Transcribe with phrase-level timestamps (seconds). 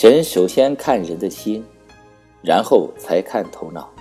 [0.00, 1.60] 神首先看人的心，
[2.40, 3.92] 然后才看头脑。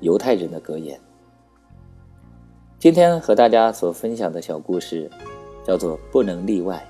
[0.00, 0.96] 犹太人的格言。
[2.78, 5.10] 今天和大家所分享的小故事，
[5.66, 6.88] 叫做“不能例外”。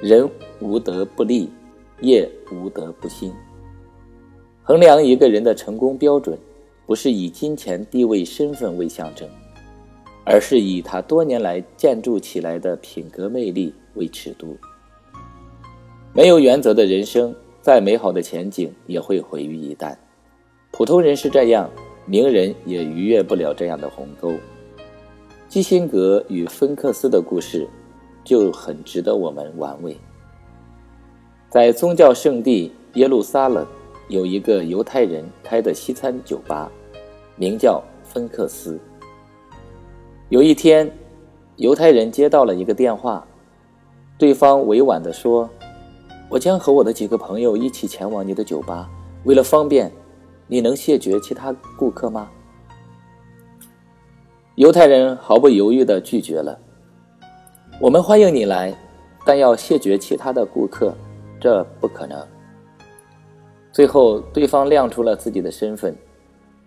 [0.00, 0.30] 人
[0.60, 1.50] 无德不立，
[2.02, 3.34] 业无德不兴。
[4.62, 6.38] 衡量一个人的成功标准，
[6.86, 9.28] 不是以金钱、地位、身份为象征，
[10.24, 14.56] 而是以他多年来建筑起来的品格魅力为尺度。
[16.16, 19.94] 没有原则的人生，再美好的前景也会毁于一旦。
[20.70, 21.68] 普通人是这样，
[22.06, 24.32] 名人也逾越不了这样的鸿沟。
[25.46, 27.68] 基辛格与芬克斯的故事
[28.24, 29.94] 就很值得我们玩味。
[31.50, 33.66] 在宗教圣地耶路撒冷。
[34.08, 36.70] 有一个犹太人开的西餐酒吧，
[37.34, 38.78] 名叫芬克斯。
[40.28, 40.88] 有一天，
[41.56, 43.26] 犹太人接到了一个电话，
[44.16, 45.50] 对方委婉地说
[46.28, 48.90] ：“我将和我的几个朋友一起前往你的酒吧，
[49.24, 49.90] 为了方便，
[50.48, 52.28] 你能谢绝其他顾客吗？”
[54.56, 56.58] 犹太人毫不犹豫地拒绝了
[57.80, 58.74] ：“我们欢迎你来，
[59.24, 60.94] 但要谢绝其他的顾客，
[61.38, 62.26] 这不可能。”
[63.70, 65.94] 最后，对方亮出了自己的身份：“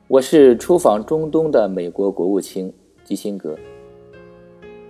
[0.08, 2.72] 我是出访中东的美国国务卿
[3.04, 3.58] 基辛格。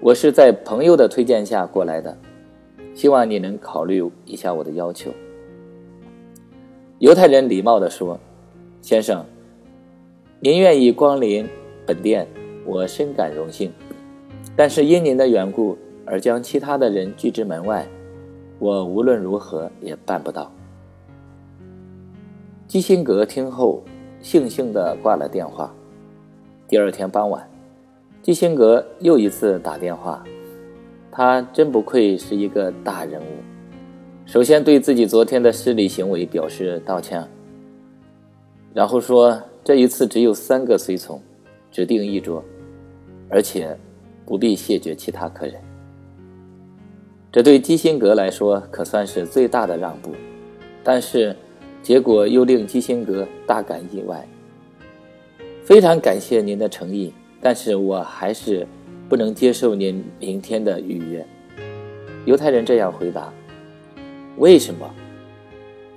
[0.01, 2.17] 我是在朋友的推荐下过来的，
[2.99, 5.09] 希望你能考虑一下我的要求。”
[6.99, 8.19] 犹太人礼貌地说
[8.83, 9.25] ：“先生，
[10.41, 11.47] 您愿意光临
[11.85, 12.27] 本店，
[12.65, 13.71] 我深感荣幸。
[14.53, 17.87] 但是因您的缘故而将其他的人拒之门外，
[18.59, 20.51] 我无论如何也办不到。”
[22.67, 23.81] 基辛格听后，
[24.21, 25.73] 悻悻地挂了电话。
[26.67, 27.49] 第二天傍晚，
[28.21, 30.21] 基辛格又一次打电话。
[31.19, 33.25] 他真不愧是一个大人物。
[34.25, 37.27] 首先对自己昨天的失礼行为表示道歉，
[38.73, 41.21] 然后说这一次只有三个随从，
[41.69, 42.41] 指定一桌，
[43.27, 43.77] 而且
[44.25, 45.55] 不必谢绝其他客人。
[47.33, 50.11] 这对基辛格来说可算是最大的让步，
[50.81, 51.35] 但是。
[51.81, 54.27] 结果又令基辛格大感意外。
[55.63, 58.67] 非常感谢您的诚意，但是我还是
[59.09, 61.25] 不能接受您明天的预约。
[62.25, 63.33] 犹太人这样回答
[64.37, 64.87] ：“为什么？”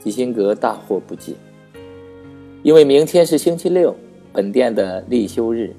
[0.00, 1.34] 基辛格大惑不解。
[2.62, 3.94] 因为明天是星期六，
[4.32, 5.74] 本店的立休日。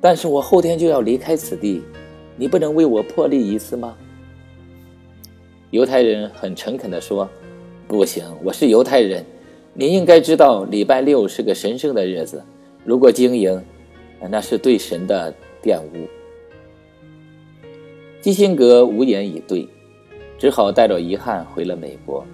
[0.00, 1.82] 但是我后天就要离开此地，
[2.36, 3.94] 你不能为我破例一次吗？
[5.70, 7.28] 犹太人很诚恳地说。
[7.88, 9.24] 不行，我是犹太人，
[9.72, 12.42] 您应该知道礼拜六是个神圣的日子。
[12.84, 13.62] 如果经营，
[14.20, 15.32] 那是对神的
[15.62, 16.06] 玷污。
[18.20, 19.68] 基辛格无言以对，
[20.38, 22.24] 只好带着遗憾回了美国。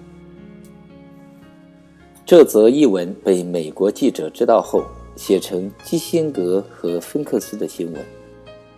[2.25, 4.85] 这则译文被美国记者知道后，
[5.17, 8.03] 写成基辛格和芬克斯的新闻，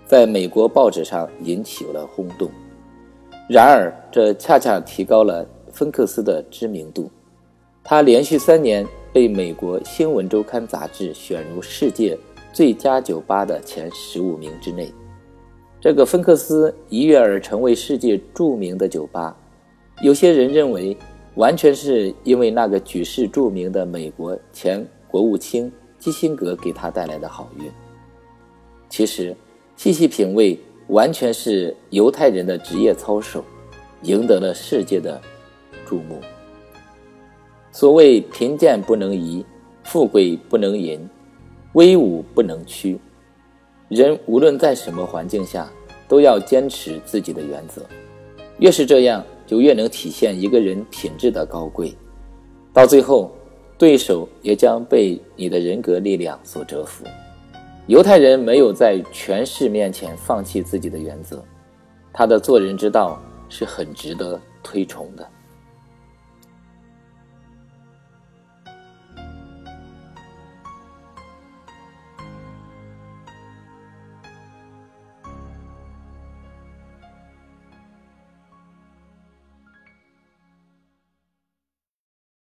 [0.07, 2.51] 在美国报纸上引起了轰动。
[3.49, 5.47] 然而，这恰恰提高了。
[5.73, 7.11] 芬克斯的知名度，
[7.83, 12.17] 他连续三年被美国《新闻周刊》杂志选入世界
[12.55, 14.91] 最佳酒吧的前十五名之内。
[15.81, 19.37] 这个芬克斯一跃而成为世界著名的酒吧，
[20.01, 20.97] 有些人认为
[21.35, 27.71] 完全是因为那个举世著名的美国前国务卿基辛格给他带来的好运。
[28.89, 29.37] 其实，
[29.77, 33.45] 细细品味，完全是犹太人的职业操守，
[34.03, 35.21] 赢得了世界的。
[35.87, 36.19] 注目。
[37.71, 39.45] 所谓贫贱不能移，
[39.83, 41.07] 富贵不能淫，
[41.75, 42.99] 威武不能屈。
[43.89, 45.71] 人无论在什么环境下，
[46.09, 47.83] 都要坚持自己的原则。
[48.59, 51.95] 越是这样，就越能体现一个人品质的高贵。
[52.73, 53.31] 到最后，
[53.76, 57.05] 对手也将被你的人格力量所折服。
[57.87, 61.44] 犹太人没有在权势面前放弃自己的原则，
[62.12, 65.29] 他的做人之道是很值得推崇的。